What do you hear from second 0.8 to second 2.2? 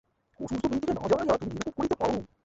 না জানাইয়াও তুমি এরূপ করিতে পার।